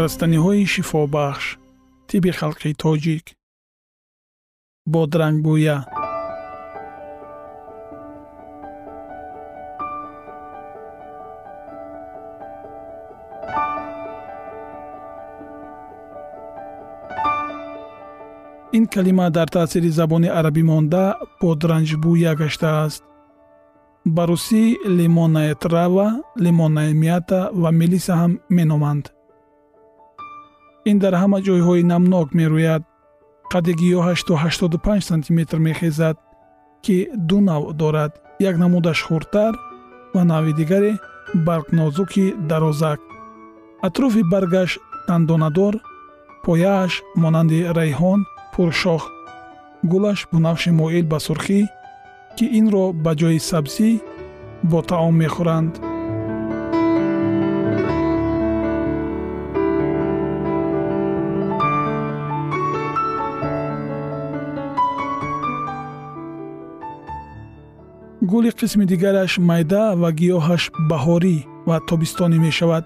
[0.00, 1.46] растаниҳои шифобахш
[2.08, 3.24] тиби халқи тоҷик
[4.92, 5.76] бодрангбӯя
[18.76, 21.04] ин калима дар таъсири забони арабӣ монда
[21.40, 23.02] бодранҷбӯя гаштааст.
[24.14, 24.64] Ба русӣ
[24.98, 26.08] лимоная трава
[26.44, 29.04] лимоная мята ва мелиса ҳам меноманд
[30.90, 32.82] ин дар ҳама ҷойҳои намнок мерӯяд.
[33.52, 36.16] Қадди гиёҳаш то 85 сантиметр мехезад
[36.84, 36.96] ки
[37.28, 38.12] ду нав дорад.
[38.48, 39.52] Як намудаш хурдтар
[40.14, 40.92] ва навъи дигаре
[41.46, 43.00] баргнозуки дарозак.
[43.86, 44.70] Атрофи баргаш
[45.08, 45.74] дандонадор
[46.44, 48.20] пояаш монанди райҳон
[48.52, 49.02] пуршох
[49.90, 51.60] гулаш бунафши моил ба сурхӣ
[52.36, 53.90] ки инро ба ҷои сабзӣ
[54.70, 55.72] бо таом мехӯранд
[68.30, 71.36] гули қисми дигараш майда ва гиёҳаш баҳорӣ
[71.68, 72.84] ва тобистонӣ мешавад.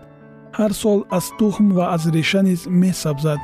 [0.58, 3.40] Ҳар сол аз тухм ва аз реша низ месабзад.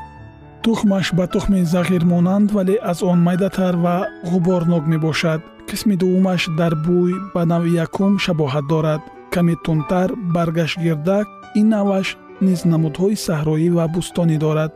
[0.64, 3.97] Тухмаш ба тухми зағир монанд вале аз он майдатар ва
[4.31, 5.41] ғуборнок мебошад.
[5.69, 9.03] Қисми дуввумаш дар бӯй ба навъи якум шабоҳат дорад.
[9.32, 11.26] Каме тунтар баргаш гирдак
[11.60, 12.08] ин навъаш
[12.47, 14.72] низ намудҳои саҳроӣ ва бӯстонӣ дорад.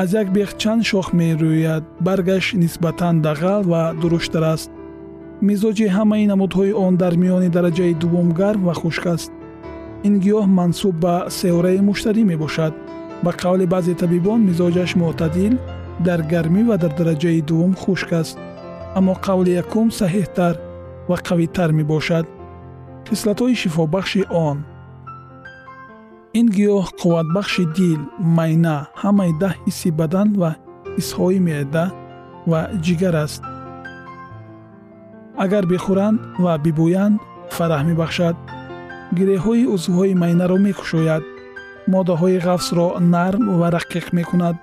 [0.00, 1.84] Аз як бех чанд шох мерӯяд.
[2.06, 4.70] Баргаш нисбатан дағал ва дуруштар аст
[5.46, 9.30] мизоҷи ҳамаи намудҳои он дар миёни дараҷаи дуввум гарм ва хушк аст.
[10.06, 12.72] Ин гиёҳ мансуб ба сеораи муштарӣ мебошад.
[13.24, 15.54] Ба қавли баъзе табибон мизоҷаш мӯътадил
[16.06, 18.36] дар гармӣ ва дар дараҷаи дуввум хушк аст.
[18.98, 20.54] Аммо қавли якум саҳеҳтар
[21.10, 22.26] ва қавитар мебошад.
[23.08, 24.58] Хислатҳои шифобахши он.
[26.38, 28.00] Ин гиёҳ қувватбахши дил
[28.36, 30.50] майна ҳамаи даҳ ҳисси бадан ва
[30.96, 31.84] ҳиссҳои меъда
[32.50, 33.42] ва ҷигар аст
[35.44, 37.16] агар бихӯранд ва бибӯянд
[37.56, 38.36] фараҳ мебахшад.
[39.16, 41.22] Гиреҳҳои узвҳои майнаро мекушояд.
[41.92, 44.56] Моддаҳои ғафсро нарм ва рақиқ мекунад.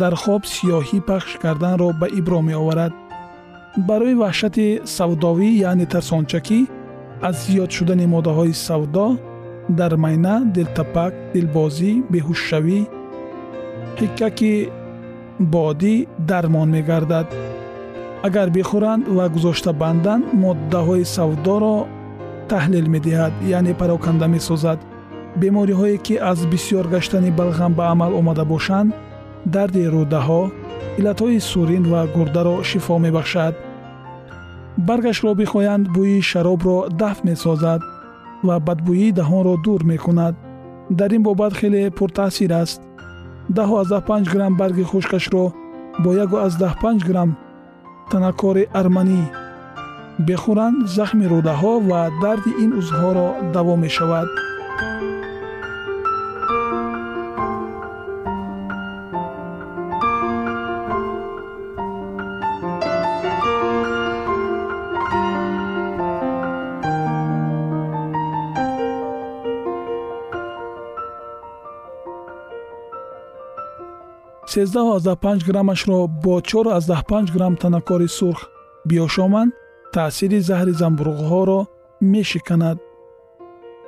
[0.00, 2.92] Дар хоб сиёҳӣ пахш карданро ба ибро меоварад.
[3.88, 4.66] Барои ваҳшати
[4.96, 6.60] савдовӣ яъне тарсончакӣ
[7.28, 9.06] аз зиёд шудани моддаҳои савдо
[9.78, 12.80] дар майна дилтапак дилбозӣ беҳушшавӣ
[14.00, 14.54] ҳиккаки
[15.52, 15.94] бодӣ
[16.30, 17.28] дармон мегардад
[18.26, 21.76] агар бихӯранд ва гузошта банданд моддаҳои савдоро
[22.50, 24.78] таҳлил медиҳад яъне пароканда месозад.
[25.40, 28.90] Бемориҳое ки аз бисьёр гаштани балғам ба амал омада бошанд
[29.54, 30.42] дарди рӯдаҳо
[30.98, 33.54] иллатҳои сурин ва гурдаро шифо мебахшад.
[34.86, 37.80] Баргашро бихоянд бӯи шаробро дафт месозад
[38.46, 40.34] ва бадбӯии даҳонро дур мекунад.
[40.98, 42.80] Дар ин бобат хеле пуртаъсир аст.
[43.56, 45.44] Даҳу аздаҳ панҷ грамм барги хушкашро
[46.02, 47.30] бо ягу аздаҳ панҷ грамм
[48.10, 49.22] танакори арманӣ.
[50.26, 54.28] Бехӯранд захми рӯдаҳо ва дарди ин узвҳоро даво мешавад
[74.52, 78.40] сездаҳу аздаҳ панҷ граммашро бо чору аздаҳ панҷ грамм танакори сурх
[78.88, 79.50] биёшоманд
[79.94, 81.60] таъсири заҳри замбурӯғҳоро
[82.12, 82.78] мешиканад.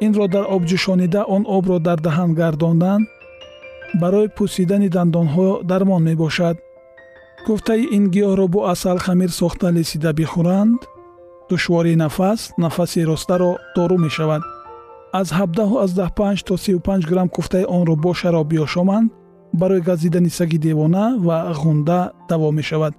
[0.06, 3.00] Инро дар об ҷӯшонида он обро дар даҳан гардондан
[4.00, 6.56] барои пӯсидани дандонҳо дармон мебошад.
[7.46, 10.80] Гуфтаи ин гиёҳро бо асал хамир сохта лесида бихӯранд
[11.50, 14.42] душвории нафас нафаси ростаро дору мешавад.
[15.20, 19.08] Аз ҳабдаҳу аздаҳ панҷ то сию панҷ грамм куфтаи онро бо шароб биёшоманд
[19.54, 22.94] барои газидани саги девона ва ғунда даво мешавад.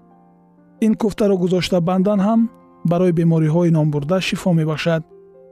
[0.81, 2.50] Ин куфтаро гузошта бандан ҳам
[2.86, 5.04] барои бемориҳои номбурда шифо мебахшад.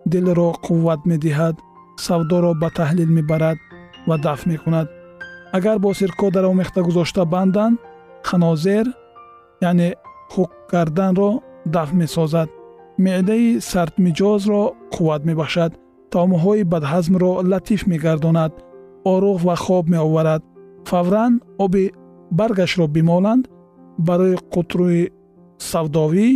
[0.06, 1.56] Дилро қувват медиҳад
[1.98, 3.58] савдоро ба таҳлил мебарад
[4.08, 4.88] ва дафт мекунад.
[5.52, 7.78] Агар бо сирко даромехта гузошта бандан
[8.24, 8.86] ханозер
[9.62, 9.96] яъне
[10.32, 12.50] хук карданро дафт месозад.
[12.98, 14.64] Меъдаи сардмиҷозро
[14.94, 15.72] қувват мебахшад.
[16.12, 18.52] Таомҳои бадҳазмро латиф мегардонад.
[19.14, 20.44] Оруғ ва хоб меоварад
[20.90, 21.84] фавран оби
[22.32, 23.44] баргашро бимоланд.
[24.08, 25.12] Барои қутрӯи
[25.70, 26.30] савдовӣ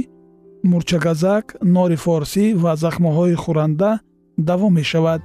[0.71, 1.45] мурчагазак
[1.75, 3.91] нори форсӣ ва захмоҳои хӯранда
[4.49, 5.21] даво мешавад.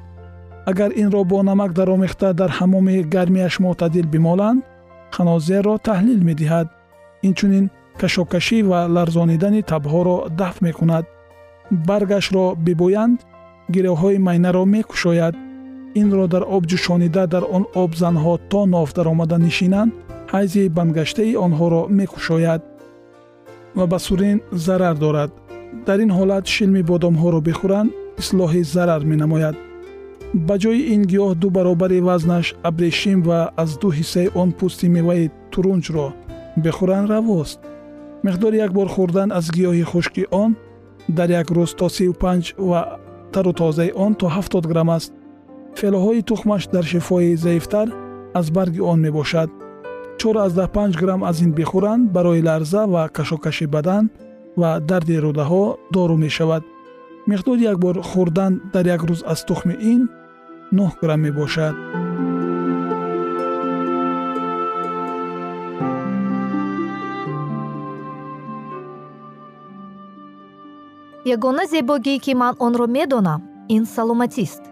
[0.70, 4.62] Агар инро бо намак даромехта дар ҳамоми гармияш мӯътадил бимоланд
[5.14, 6.69] ханозерро таҳлил медиҳад.
[7.28, 7.66] Инчунин
[8.00, 11.04] кашокашӣ ва ларзонидани табҳоро дафт мекунад.
[11.88, 13.19] Баргашро бибӯянд
[13.74, 15.34] гирёҳҳои майнаро мекушояд
[16.00, 19.93] инро дар об ҷӯшонида дар он об занҳо то нов даромада нишинанд
[20.33, 22.62] ҳайзи бандгаштаи онҳоро мекушояд
[23.77, 25.31] ва ба сурин зарар дорад.
[25.87, 27.91] Дар ин ҳолат шилми бодомҳоро бихӯранд
[28.23, 29.56] ислоҳи зарар менамояд.
[30.47, 35.31] Ба ҷои ин гиёҳ ду баробари вазнаш абрешим ва аз ду ҳиссаи он пӯсти меваи
[35.53, 36.09] турунҷро
[36.65, 37.59] бихӯранд равост.
[38.27, 40.50] Миқдори як бор хӯрдан аз гиёҳи хушки он
[41.17, 42.81] дар як рӯз то сию панҷ ва
[43.33, 45.12] тару тозаи он то ҳафтод грамм аст
[45.80, 47.88] фелоҳои тухмаш дар шифои заифтар
[48.38, 49.50] аз барги он мебошад.
[50.20, 54.04] чор аздаҳ панҷ грамм аз ин бихӯранд барои ларза ва кашокаши бадан
[54.60, 55.64] ва дарди рӯдаҳо
[55.94, 56.62] дору мешавад.
[57.30, 60.02] миқдори як бор хӯрдан дар як рӯз аз тухми ин
[60.76, 61.74] нӯҳ грамм мебошад.
[71.34, 74.71] Ягона зебогие ки ман онро медонам ин саломатист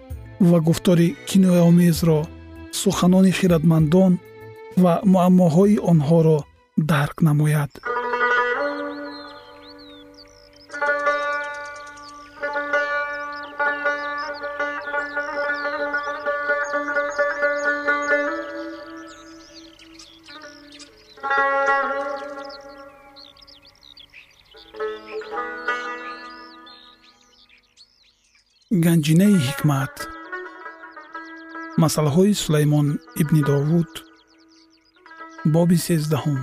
[0.49, 2.19] ва гуфтори кинояомезро
[2.81, 4.13] суханони хиратмандон
[4.83, 6.37] ва муаммоҳои онҳоро
[6.91, 7.71] дарк намояд.
[28.85, 29.93] Ганҷинаи ҳикмат
[31.83, 32.87] масъалаҳои сулаймон
[33.21, 33.91] ибни довуд
[35.53, 36.41] боби сездаҳум.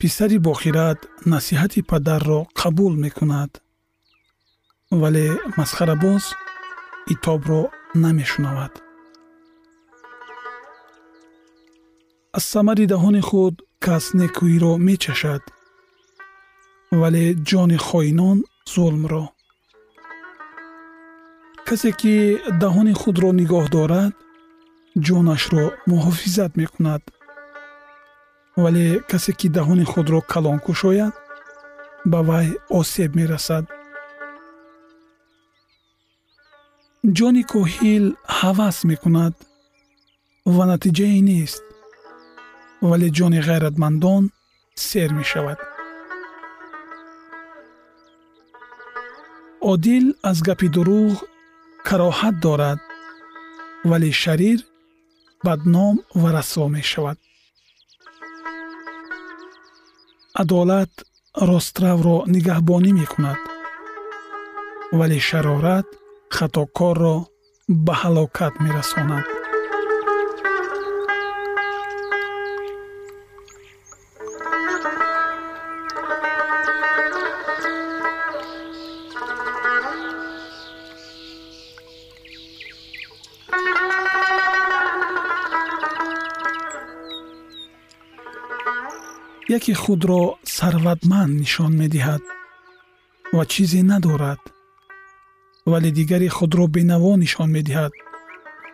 [0.00, 1.00] Писари бохират
[1.32, 3.52] насиҳати падарро қабул мекунад
[5.00, 5.26] вале
[5.58, 6.24] масхарабоз
[7.14, 7.62] итобро
[8.04, 8.72] намешунавад.
[12.36, 15.42] Аз самари даҳони худ кас некӯиро мечашад
[17.00, 18.38] вале ҷони хоинон
[18.72, 19.24] зулмро
[21.70, 22.14] касе ки
[22.62, 24.14] даҳони худро нигоҳ дорад
[25.06, 27.02] ҷонашро муҳофизат мекунад.
[28.62, 31.14] Вале касе ки даҳони худро калон кушояд
[32.10, 32.46] ба вай
[32.78, 33.64] осеб мерасад.
[37.18, 38.04] Ҷони коҳил
[38.38, 39.34] ҳавас мекунад
[40.54, 41.62] ва натиҷае нест.
[42.88, 44.22] Вале ҷони ғайратмандон
[44.86, 45.58] сер мешавад.
[49.72, 51.14] Одил аз гапи дурӯғ
[51.88, 52.80] кароҳат дорад
[53.90, 54.58] вале шарир
[55.46, 57.18] бадном ва расво мешавад
[60.42, 60.92] адолат
[61.50, 63.40] ростравро нигаҳбонӣ мекунад
[64.98, 65.86] вале шарорат
[66.36, 67.16] хатокорро
[67.86, 69.39] ба ҳалокат мерасонад
[89.56, 90.22] яке худро
[90.56, 92.22] сарватманд нишон медиҳад
[93.36, 94.40] ва чизе надорад
[95.70, 97.92] вале дигаре худро бенаво нишон медиҳад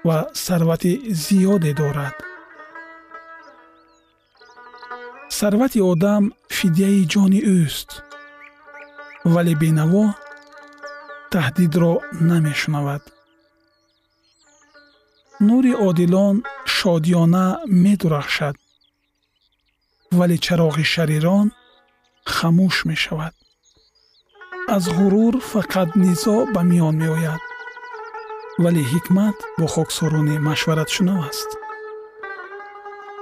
[0.06, 0.92] ва сарвати
[1.24, 2.16] зиёде дорад.
[5.38, 6.22] Сарвати одам
[6.56, 7.90] фидияи ҷони ӯст
[9.34, 10.04] вале бенаво
[11.32, 11.92] таҳдидро
[12.30, 13.02] намешунавад.
[15.48, 16.36] Нури одилон
[16.76, 17.46] шодиёна
[17.84, 18.56] медурахшад
[20.12, 21.48] вале чароғи шарирон
[22.34, 23.34] хамӯш мешавад
[24.68, 27.42] аз ғурур фақат низо ба миён меояд
[28.62, 31.50] вале ҳикмат бо хоксорони машваратшунав аст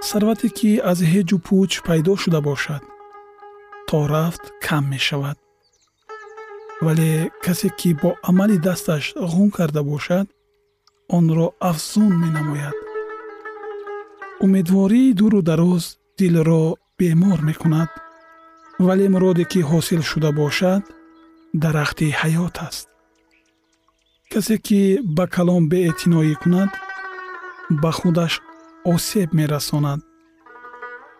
[0.08, 2.82] сарвате ки аз ҳеҷу пӯч пайдо шуда бошад
[3.88, 5.38] то рафт кам мешавад
[6.84, 7.10] вале
[7.44, 10.26] касе ки бо амали дасташ ғун карда бошад
[11.16, 12.76] онро афзун менамояд
[14.44, 15.84] умедвории дуру дароз
[16.18, 17.90] дилро бемор мекунад
[18.86, 20.82] вале муроде ки ҳосил шуда бошад
[21.62, 22.86] дарахти ҳаёт аст.
[24.32, 24.80] Касе ки
[25.16, 26.70] ба калом беэътиноӣ кунад
[27.82, 28.32] ба худаш
[28.92, 30.00] осеб мерасонад.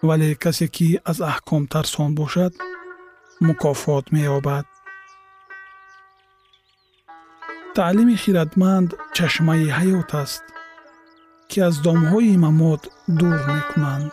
[0.08, 2.52] Вале касе ки аз аҳком тарсон бошад
[3.46, 4.66] мукофот меёбад.
[7.76, 10.44] Таълими хиратманд чашмаи ҳаёт аст
[11.50, 12.82] ки аз домҳои мамот
[13.18, 14.12] дур мекунанд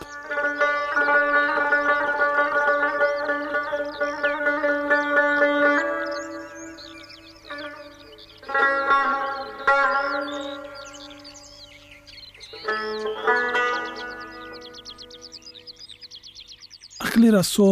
[17.12, 17.70] ақли расо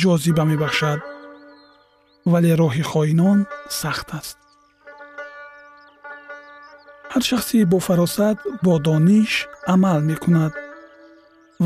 [0.00, 1.00] ҷозиба мебахшад
[2.32, 3.38] вале роҳи хоинон
[3.80, 4.36] сахт аст.
[7.12, 9.32] Ҳар шахси бофаросат бо дониш
[9.74, 10.52] амал мекунад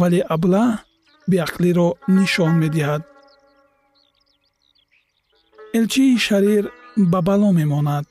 [0.00, 0.70] вале аблаҳ
[1.30, 3.02] беақлиро нишон медиҳад.
[5.78, 6.64] Элчии шарир
[7.12, 8.06] ба бало мемонад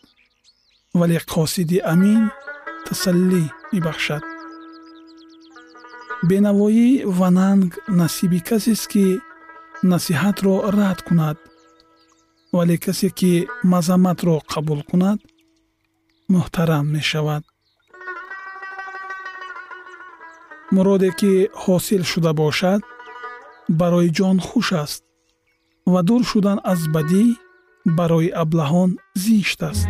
[1.00, 2.24] вале қосиди амин
[2.86, 4.24] тасаллӣ мебахшад
[6.30, 9.06] бенавоӣ ва нанг насиби касест ки
[9.92, 11.38] насиҳатро рад кунад
[12.56, 13.34] вале касе ки
[13.72, 15.20] мазамматро қабул кунад
[16.34, 17.44] муҳтарам мешавад.
[20.76, 22.82] Муроде ки ҳосил шуда бошад
[23.80, 25.02] барои ҷон хуш аст
[25.94, 27.24] ва дур шудан аз бадӣ
[27.98, 28.90] барои аблаҳон
[29.24, 29.88] зишт аст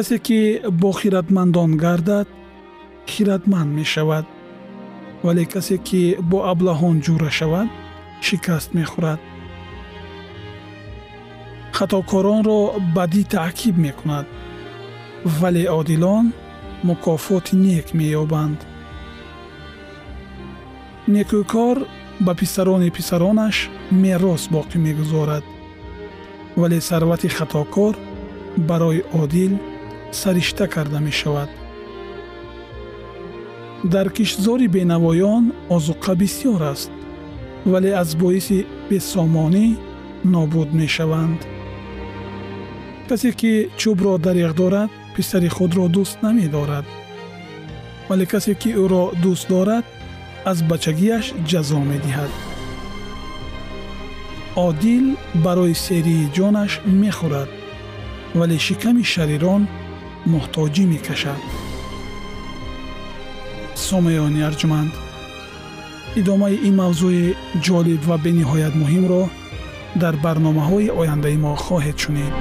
[0.00, 2.28] касе ки бо хиратмандон гардад
[3.06, 4.24] хиратманд мешавад.
[5.22, 7.68] Вале касе ки бо аблаҳон ҷура шавад
[8.26, 9.20] шикаст мехӯрад.
[11.76, 12.60] Хатокоронро
[12.96, 14.26] бадӣ таъқиб мекунад.
[15.38, 16.26] Вале одилон
[16.86, 18.58] мукофоти нек меёбанд.
[21.14, 21.76] Некӯкор
[22.26, 23.56] ба писарони писаронаш
[24.02, 25.44] мерос боқӣ мегузорад.
[26.60, 27.94] Вале сарвати хатокор
[28.68, 29.54] барои одил
[30.12, 31.48] саришта карда мешавад.
[33.84, 36.90] Дар киштзори бенавоён озуқа бисьёр аст
[37.64, 39.76] вале аз боиси бесомонӣ
[40.24, 41.40] нобуд мешаванд.
[43.08, 46.86] Касе ки чӯбро дариғ дорад писари худро дӯст намедорад.
[48.08, 49.84] Вале касе ки ӯро дӯст дорад
[50.50, 52.32] аз бачагиаш ҷазо медиҳад.
[54.66, 55.06] Одил
[55.44, 57.50] барои серии ҷонаш мехӯрад
[58.38, 59.62] вале шиками шарирон
[60.32, 61.40] муҳтоҷӣ мекашад.
[63.86, 64.92] Сомаёни арҷуманд
[66.20, 67.24] идомаи ин мавзӯи
[67.66, 69.22] ҷолиб ва бениҳоят муҳимро
[70.02, 72.34] дар барномаҳои ояндаи мо хоҳед шунид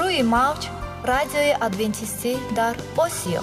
[0.00, 0.62] рӯи мавҷ
[1.12, 2.74] радиои адвентистӣ дар
[3.06, 3.42] осиё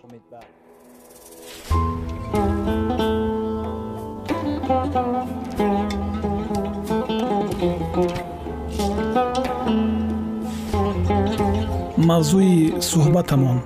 [12.09, 12.55] Мавзӯи
[12.89, 13.57] суҳбатамон.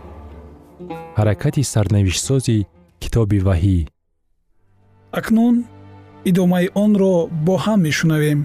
[1.18, 2.58] Ҳаракати сарнавиштсози
[3.02, 3.78] китоби ваҳӣ.
[5.20, 5.56] Акнун
[6.30, 7.14] идомаи онро
[7.46, 8.40] бо ҳам мешунавем.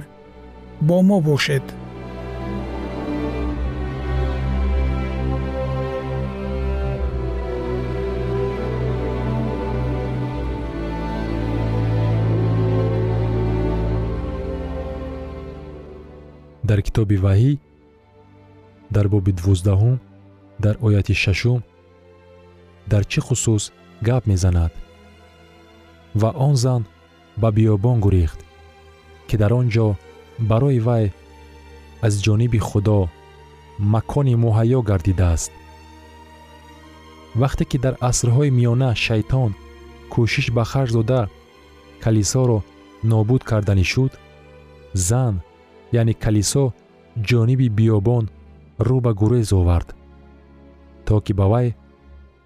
[0.88, 1.64] Бо мо бошед.
[16.68, 17.52] Дар китоби ваҳӣ
[18.94, 19.96] дар боби дувоздаҳум
[20.64, 21.60] дар ояти шашум
[22.90, 23.72] дар чӣ хусус
[24.02, 24.72] гап мезанад?
[26.20, 26.82] Ва он зан
[27.40, 28.40] ба биёбон гурехт
[29.28, 29.86] ки дар он ҷо
[30.50, 31.04] барои вай
[32.06, 33.08] аз ҷониби худо
[33.78, 35.52] макони муҳайё гардидааст.
[37.40, 39.50] Вақте ки дар асрҳои миёна шайтон
[40.12, 41.22] кӯшиш ба харҷ дода
[42.04, 42.58] калисоро
[43.10, 44.12] нобуд карданӣ шуд
[45.08, 45.34] зан
[46.00, 46.64] яъне калисо
[47.28, 48.24] ҷониби биёбон
[48.86, 49.88] рӯ ба гурез овард
[51.06, 51.68] то ки ба вай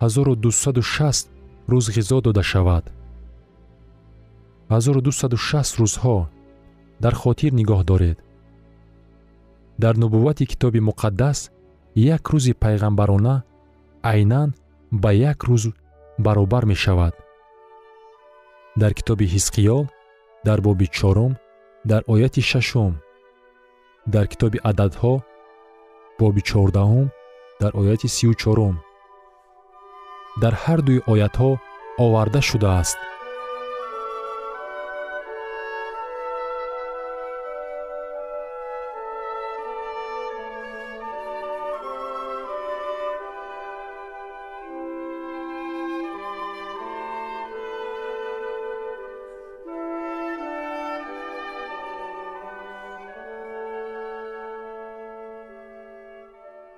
[0.01, 1.29] 1260
[1.69, 2.85] рӯз ғизо дода шавад.
[4.69, 6.17] 1260 рӯзҳо
[7.01, 8.19] дар хотир нигоҳ доред.
[9.79, 11.39] Дар нубуввати китоби муқаддас
[11.95, 13.35] як рӯзи пайғамбарона
[14.03, 14.55] айнан
[15.03, 15.73] ба як рӯз
[16.19, 17.15] баробар мешавад.
[18.81, 19.83] Дар китоби ҳизқиёл
[20.47, 21.33] дар боби чорум
[21.85, 22.93] дар ояти шашум
[24.07, 25.15] дар китоби ададҳо
[26.19, 27.07] боби чордаҳум
[27.61, 28.77] дар ояти сию чорум.
[30.43, 31.51] Дар ҳар дуи оятҳо
[32.05, 32.99] оварда шудааст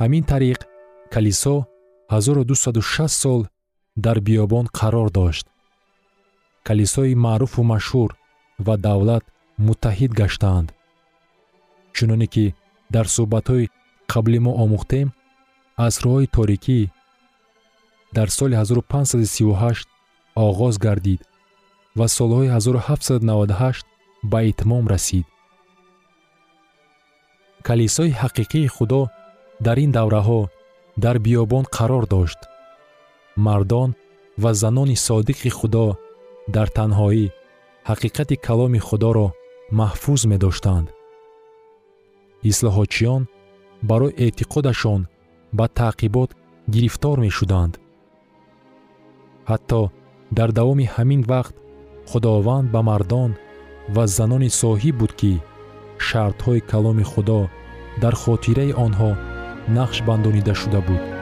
[0.06, 0.60] ҳамин тариқ
[1.14, 1.56] калисо
[2.10, 3.40] 1260 сол
[4.04, 5.46] дар биёбон қарор дошт.
[6.68, 8.10] Калисои маъруфу машҳур
[8.66, 9.24] ва давлат
[9.66, 10.68] муттаҳид гаштаанд.
[11.96, 12.46] Чуноне ки
[12.94, 13.70] дар суҳбатҳои
[14.12, 15.08] қабли мо омӯхтем
[15.86, 16.80] асрҳои торикӣ
[18.16, 19.86] дар соли 1538
[20.46, 21.20] оғоз гардид
[21.98, 23.84] ва солҳои 1798
[24.32, 25.26] ба итмом расид.
[27.68, 29.02] Калисои ҳақиқии худо
[29.60, 30.40] дар ин давраҳо
[31.04, 32.40] дар биёбон қарор дошт.
[33.36, 33.90] Мардон
[34.42, 35.86] ва занони содиқи худо
[36.54, 37.26] дар танҳоӣ
[37.88, 39.28] ҳақиқати каломи худоро
[39.78, 40.86] маҳфуз медоштанд.
[42.50, 43.22] Ислоҳотчиён
[43.88, 45.00] барои эътиқодашон
[45.58, 46.30] ба таъқибот
[46.74, 47.72] гирифтор мешуданд.
[49.50, 49.80] Ҳатто
[50.38, 51.54] дар давоми ҳамин вақт
[52.10, 53.30] худованд ба мардон
[53.94, 55.32] ва занони соҳиб буд ки
[56.06, 57.40] шартҳои каломи худо
[58.02, 59.10] дар хотираи онҳо
[59.68, 61.15] нақшбандонида шуда буд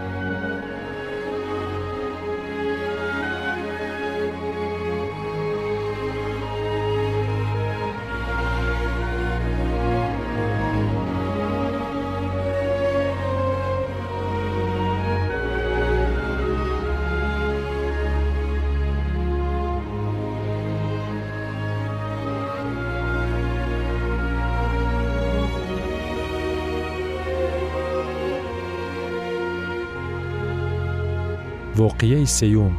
[32.04, 32.74] воқеаи сеюм.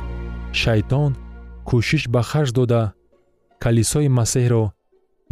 [0.62, 1.12] Шайтон
[1.68, 2.82] кӯшиш ба харҷ дода
[3.64, 4.64] калисои масеҳро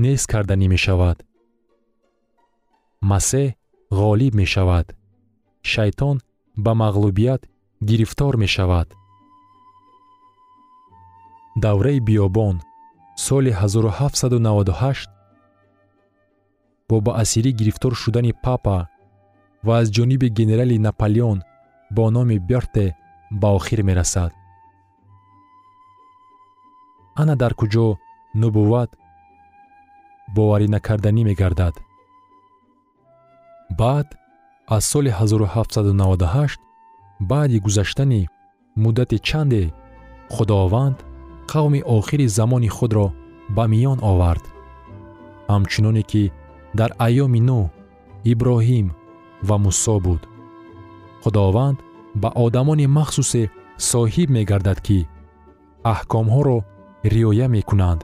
[0.03, 1.17] нест карданӣ мешавад.
[3.11, 3.47] Масеҳ
[3.99, 4.87] ғолиб мешавад.
[5.71, 6.15] Шайтон
[6.63, 7.41] ба мағлубият
[7.89, 8.87] гирифтор мешавад.
[11.63, 12.55] Давраи биёбон
[13.25, 15.09] соли 1798
[16.89, 18.77] бо ба асирӣ гирифтор шудани папа
[19.65, 21.39] ва аз ҷониби генерали наполеон
[21.95, 22.87] бо номи берте
[23.41, 24.31] ба охир мерасад.
[27.21, 27.87] Ана дар куҷо
[28.41, 28.89] нубувват
[30.35, 31.75] боварӣ накарданӣ мегардад.
[33.79, 34.07] Баъд
[34.75, 36.59] аз соли 1798
[37.19, 38.27] баъди гузаштани
[38.77, 39.71] муддати чанде
[40.33, 40.97] худованд
[41.51, 43.07] қавми охири замони худро
[43.55, 44.45] ба миён овард.
[45.51, 46.23] Ҳамчуноне ки
[46.79, 47.65] дар айёми нӯҳ
[48.31, 48.87] иброҳим
[49.47, 50.21] ва мусо буд.
[51.23, 51.77] Худованд
[52.21, 53.43] ба одамони махсусе
[53.91, 54.99] соҳиб мегардад ки
[55.93, 56.57] аҳкомҳоро
[57.13, 58.01] риоя мекунанд.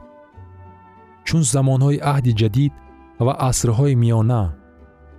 [1.26, 2.72] Чун замонҳои аҳди ҷадид
[3.26, 4.42] ва асрҳои миёна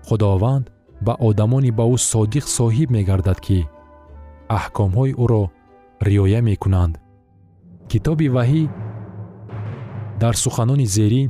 [0.08, 0.66] худованд
[1.06, 3.60] ба одамони ба ӯ содиқ соҳиб мегардад ки
[4.58, 5.44] аҳкомҳои ӯро
[6.08, 6.94] риоя мекунанд.
[7.92, 8.64] Китоби ваҳӣ
[10.22, 11.30] дар суханони зерин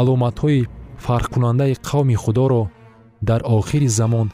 [0.00, 0.68] аломатҳои
[1.04, 2.62] фарқкунандаи қавми худоро
[3.28, 4.28] дар охири замон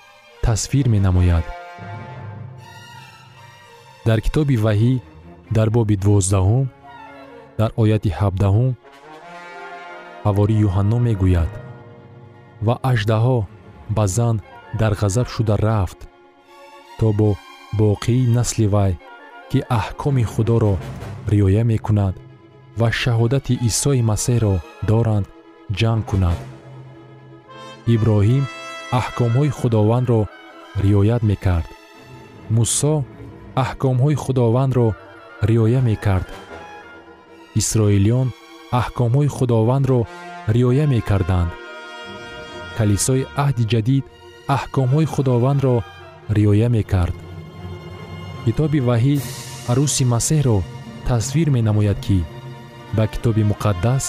[0.45, 1.45] тасвир менамояд
[4.07, 4.93] дар китоби ваҳӣ
[5.57, 6.67] дар боби дувоздаҳум
[7.59, 8.73] дар ояти ҳабдаҳум
[10.27, 11.51] ҳавори юҳанно мегӯяд.
[12.67, 13.39] Ва аждаҳо
[13.97, 14.37] ба зан
[14.81, 16.01] дар ғазаб шуда рафт
[16.99, 17.29] то бо
[17.81, 18.93] боқии насли вай
[19.51, 20.75] ки аҳкоми худоро
[21.33, 22.15] риоя мекунад
[22.81, 24.55] ва шаҳодати исои масеҳро
[24.91, 25.27] доранд
[25.79, 26.39] ҷанг кунад.
[27.95, 28.45] Иброҳим
[29.01, 30.21] аҳкомҳои худовандро
[30.85, 31.69] риоят мекард.
[32.57, 32.95] Мусо
[33.65, 34.87] аҳкомҳои худовандро
[35.49, 36.29] риоя мекард.
[37.61, 38.29] Исроилиён
[38.81, 40.01] аҳкомҳои худовандро
[40.57, 41.51] риоя мекарданд.
[42.77, 44.05] Калисои аҳди ҷадид
[44.57, 45.75] аҳкомҳои худовандро
[46.37, 47.17] риоя мекард.
[48.45, 49.17] Китоби ваҳӣ
[49.71, 50.59] арӯси масеҳро
[51.09, 52.19] тасвир менамояд ки
[52.97, 54.05] ба китоби муқаддас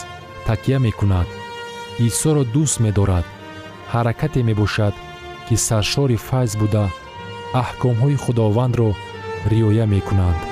[0.47, 1.27] такя мекунад.
[2.07, 3.25] Исоро дӯст медорад
[3.93, 4.95] ҳаракате мебошад
[5.45, 6.85] ки саршори файз буда
[7.63, 8.89] аҳкомҳои худовандро
[9.47, 10.46] риоя мекунанд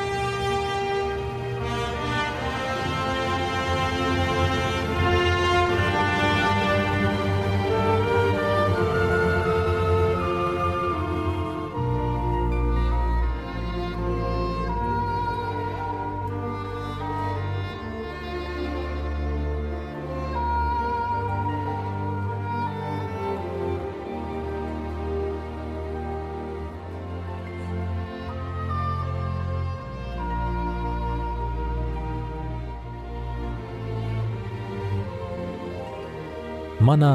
[36.87, 37.11] мана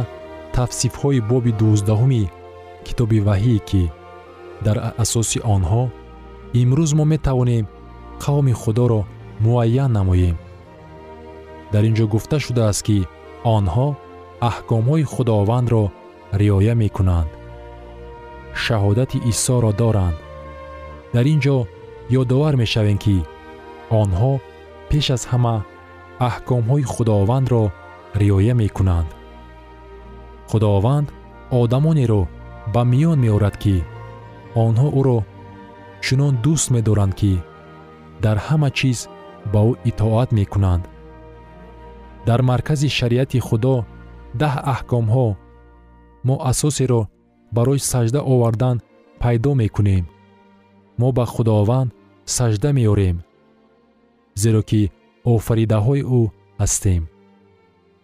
[0.57, 2.31] тавсифҳои боби дувоздаҳуми
[2.87, 3.83] китоби ваҳие ки
[4.65, 5.83] дар асоси онҳо
[6.63, 7.65] имрӯз мо метавонем
[8.25, 9.01] қавми худоро
[9.45, 10.37] муайян намоем.
[11.73, 12.99] Дар ин ҷо гуфта шудааст ки
[13.57, 13.89] онҳо
[14.51, 15.83] аҳкомҳои худовандро
[16.41, 17.31] риоя мекунанд.
[18.65, 20.19] Шаҳодати исоро доранд.
[21.15, 21.57] Дар ин ҷо
[22.21, 23.17] ёдовар мешавем ки
[24.03, 24.33] онҳо
[24.91, 25.57] пеш аз ҳама
[26.29, 27.63] аҳкомҳои худовандро
[28.23, 29.09] риоя мекунанд
[30.51, 31.09] худованд
[31.61, 32.23] одамонеро
[32.75, 33.77] ба миён меорад ки
[34.65, 35.19] онҳо ӯро
[36.05, 37.33] чунон дӯст медоранд ки
[38.25, 38.99] дар ҳама чиз
[39.53, 40.85] ба ӯ итоат мекунанд.
[42.29, 43.75] Дар маркази шариати худо
[44.41, 45.29] даҳ аҳкомҳо
[46.27, 47.03] мо асосеро
[47.57, 48.77] барои сажда овардан
[49.23, 50.05] пайдо мекунем.
[51.01, 51.91] Мо ба худованд
[52.37, 53.17] сажда меорем
[54.43, 54.83] зеро ки
[55.35, 56.23] офаридаҳои ӯ
[56.61, 57.03] ҳастем.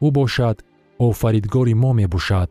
[0.04, 0.56] Ӯ бошад
[0.98, 2.48] офаридгори мо мебошад.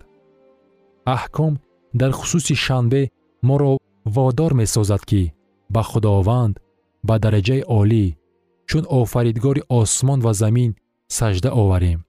[1.15, 1.53] Аҳком
[1.99, 3.01] дар хусуси шанбе
[3.47, 3.77] моро
[4.15, 5.33] водор месозад ки
[5.73, 6.55] ба худованд
[7.07, 8.05] ба дараҷаи олӣ
[8.69, 10.71] чун офаридгори осмон ва замин
[11.17, 11.99] сажда оварем.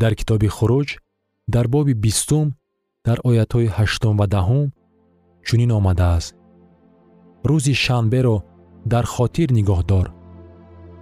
[0.00, 0.88] Дар китоби хуруҷ
[1.54, 2.46] дар боби бистум
[3.06, 4.66] дар оятҳои ҳаштум ва даҳум
[5.46, 6.34] чунин омадааст.
[7.48, 8.36] Рӯзи шанберо
[8.92, 10.06] дар хотир нигоҳ дор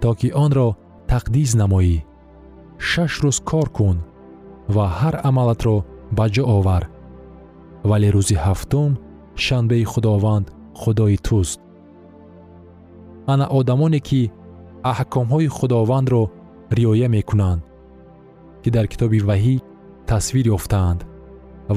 [0.01, 0.67] то ки онро
[1.11, 1.97] тақдис намоӣ
[2.77, 3.97] шаш рӯз кор кун
[4.75, 5.77] ва ҳар амалатро
[6.17, 6.83] ба ҷо овар.
[7.89, 8.91] Вале рӯзи ҳафтум
[9.43, 10.45] шанбеи худованд
[10.81, 11.59] худои туст.
[13.31, 14.21] Ана одамоне ки
[14.91, 16.23] аҳкомҳои худовандро
[16.77, 17.61] риоя мекунанд
[18.61, 19.55] ки дар китоби ваҳӣ
[20.09, 20.99] тасвир ёфтаанд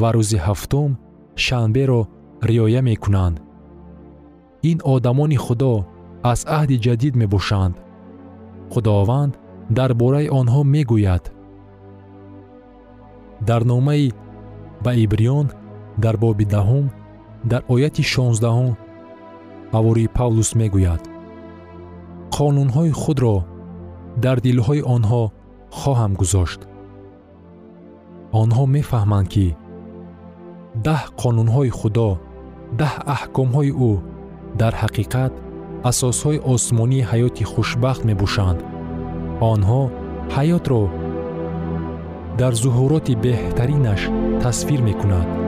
[0.00, 0.90] ва рӯзи ҳафтум
[1.44, 2.00] шанберо
[2.50, 3.36] риоя мекунанд.
[4.70, 5.74] Ин одамони худо
[6.32, 7.74] аз аҳди ҷадид мебошанд.
[8.72, 9.32] Худованд
[9.76, 11.24] дар бораи онҳо мегӯяд.
[13.48, 14.12] Дар номаи
[14.84, 15.46] ба ибриён
[16.04, 16.86] дар боби даҳум
[17.50, 18.72] дар ояти шонздаҳум
[19.74, 21.02] ҳавории павлус мегӯяд.
[22.36, 23.36] Қонунҳои худро
[24.24, 25.22] дар дилҳои онҳо
[25.78, 26.60] хоҳам гузошт.
[28.42, 29.46] Онҳо мефаҳманд ки
[30.86, 32.10] даҳ қонунҳои худо
[32.80, 33.92] даҳ аҳкомҳои ӯ
[34.60, 35.32] дар ҳақиқат
[35.90, 38.58] асосҳои осмонии ҳаёти хушбахт мебошанд
[39.40, 39.82] онҳо
[40.34, 40.82] ҳаётро
[42.40, 44.02] дар зуҳуроти беҳтаринаш
[44.42, 45.47] тасвир мекунад